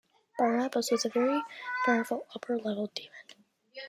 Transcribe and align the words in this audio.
Barbas 0.39 0.91
is 0.93 1.05
a 1.05 1.09
very 1.09 1.43
powerful 1.85 2.25
upper 2.35 2.57
level 2.57 2.89
demon. 2.95 3.13